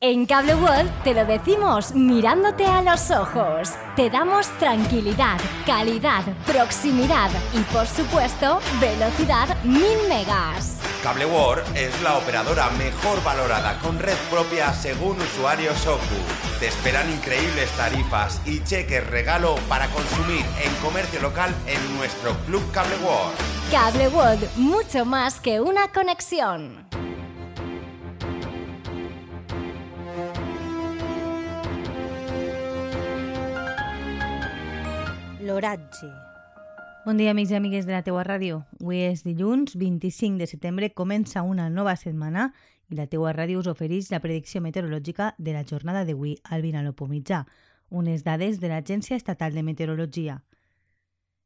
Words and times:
En 0.00 0.26
Cable 0.26 0.54
World 0.54 1.02
te 1.02 1.12
lo 1.12 1.24
decimos 1.24 1.92
mirándote 1.92 2.64
a 2.64 2.82
los 2.82 3.10
ojos. 3.10 3.72
Te 3.96 4.08
damos 4.08 4.46
tranquilidad, 4.58 5.40
calidad, 5.66 6.22
proximidad 6.46 7.28
y 7.52 7.62
por 7.72 7.84
supuesto 7.84 8.60
velocidad 8.80 9.60
1000 9.64 9.82
megas. 10.08 10.78
Cable 11.02 11.26
World 11.26 11.76
es 11.76 12.00
la 12.02 12.16
operadora 12.16 12.70
mejor 12.78 13.20
valorada 13.24 13.76
con 13.80 13.98
red 13.98 14.16
propia 14.30 14.72
según 14.72 15.20
usuarios 15.20 15.76
Soku. 15.78 15.98
Te 16.60 16.68
esperan 16.68 17.10
increíbles 17.10 17.68
tarifas 17.72 18.40
y 18.46 18.62
cheques 18.62 19.04
regalo 19.04 19.56
para 19.68 19.88
consumir 19.88 20.46
en 20.62 20.72
comercio 20.76 21.20
local 21.20 21.52
en 21.66 21.96
nuestro 21.96 22.36
Club 22.46 22.62
Cable 22.70 22.98
World. 22.98 23.36
Cable 23.72 24.08
World, 24.10 24.48
mucho 24.58 25.04
más 25.04 25.40
que 25.40 25.60
una 25.60 25.88
conexión. 25.88 26.87
L'oratge. 35.58 36.06
Bon 37.04 37.18
dia, 37.18 37.32
amics 37.32 37.50
i 37.50 37.56
amigues 37.58 37.86
de 37.86 37.90
la 37.90 38.04
teua 38.06 38.22
ràdio. 38.22 38.60
Avui 38.78 39.00
és 39.02 39.24
dilluns 39.26 39.72
25 39.74 40.38
de 40.38 40.46
setembre, 40.46 40.92
comença 40.94 41.42
una 41.42 41.64
nova 41.66 41.96
setmana 41.98 42.44
i 42.86 42.94
la 42.94 43.08
teua 43.10 43.32
ràdio 43.34 43.58
us 43.58 43.66
ofereix 43.72 44.12
la 44.12 44.20
predicció 44.22 44.62
meteorològica 44.62 45.32
de 45.34 45.56
la 45.56 45.64
jornada 45.66 46.04
d'avui 46.06 46.36
al 46.44 46.62
Vinalopó 46.62 47.08
mitjà, 47.10 47.40
unes 47.90 48.22
dades 48.22 48.60
de 48.62 48.70
l'Agència 48.70 49.18
Estatal 49.18 49.58
de 49.58 49.66
Meteorologia. 49.66 50.38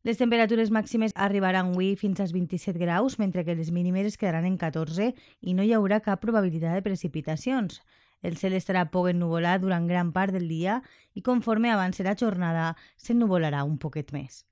Les 0.05 0.21
temperatures 0.21 0.75
màximes 0.77 1.17
arribaran 1.17 1.73
avui 1.73 1.95
fins 1.97 2.21
als 2.21 2.37
27 2.37 2.77
graus, 2.85 3.17
mentre 3.17 3.47
que 3.47 3.57
les 3.57 3.73
mínimes 3.73 4.13
es 4.13 4.21
quedaran 4.21 4.45
en 4.45 4.61
14 4.61 5.15
i 5.41 5.57
no 5.57 5.65
hi 5.65 5.73
haurà 5.73 6.03
cap 6.05 6.21
probabilitat 6.21 6.77
de 6.77 6.85
precipitacions. 6.85 7.81
El 8.23 8.39
cel 8.39 8.55
estarà 8.55 8.87
poc 8.91 9.11
ennuvolat 9.11 9.61
durant 9.63 9.87
gran 9.91 10.13
part 10.15 10.33
del 10.33 10.49
dia 10.49 10.81
i 11.15 11.23
conforme 11.27 11.71
avanci 11.71 12.07
la 12.07 12.17
jornada 12.19 12.73
s'ennuvolarà 12.97 13.65
un 13.67 13.77
poquet 13.83 14.15
més. 14.15 14.45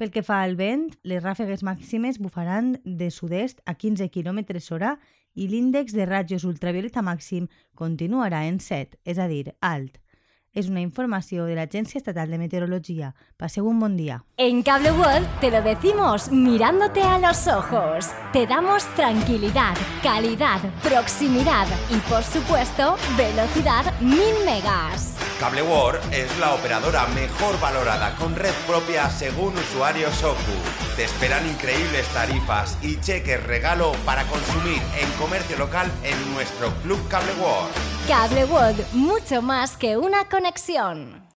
Pel 0.00 0.10
que 0.10 0.24
fa 0.24 0.40
al 0.40 0.56
vent, 0.56 0.86
les 1.04 1.20
ràfegues 1.20 1.60
màximes 1.60 2.18
bufaran 2.18 2.78
de 2.84 3.10
sud-est 3.12 3.60
a 3.68 3.74
15 3.76 4.08
km 4.08 4.40
hora 4.72 4.94
i 5.34 5.46
l'índex 5.46 5.92
de 5.92 6.06
rajos 6.08 6.46
ultravioleta 6.48 7.04
màxim 7.04 7.50
continuarà 7.76 8.46
en 8.48 8.58
7, 8.64 8.96
és 9.04 9.20
a 9.20 9.28
dir, 9.28 9.52
alt. 9.60 10.00
Es 10.52 10.68
una 10.68 10.80
información 10.80 11.46
de 11.46 11.54
la 11.54 11.62
Agencia 11.62 11.98
Estatal 11.98 12.28
de 12.28 12.36
Meteorología. 12.36 13.14
Pase 13.36 13.60
un 13.60 13.78
buen 13.78 13.96
día. 13.96 14.24
En 14.36 14.62
Cable 14.64 14.90
World 14.90 15.28
te 15.40 15.48
lo 15.48 15.62
decimos 15.62 16.32
mirándote 16.32 17.02
a 17.02 17.18
los 17.20 17.46
ojos. 17.46 18.08
Te 18.32 18.48
damos 18.48 18.84
tranquilidad, 18.96 19.76
calidad, 20.02 20.60
proximidad 20.82 21.68
y 21.88 21.98
por 22.10 22.24
supuesto 22.24 22.96
velocidad 23.16 23.94
1000 24.00 24.18
megas. 24.44 25.09
Cable 25.40 25.62
World 25.62 26.12
es 26.12 26.38
la 26.38 26.52
operadora 26.52 27.06
mejor 27.06 27.58
valorada 27.60 28.14
con 28.16 28.36
red 28.36 28.52
propia 28.66 29.08
según 29.08 29.56
usuarios 29.56 30.14
Soku. 30.16 30.36
Te 30.96 31.04
esperan 31.04 31.48
increíbles 31.48 32.06
tarifas 32.08 32.76
y 32.82 33.00
cheques 33.00 33.42
regalo 33.44 33.92
para 34.04 34.24
consumir 34.24 34.82
en 35.00 35.10
comercio 35.12 35.56
local 35.56 35.90
en 36.02 36.34
nuestro 36.34 36.70
Club 36.82 37.00
Cable 37.08 37.32
World. 37.40 37.70
Cable 38.06 38.44
World, 38.44 38.84
mucho 38.92 39.40
más 39.40 39.78
que 39.78 39.96
una 39.96 40.28
conexión. 40.28 41.20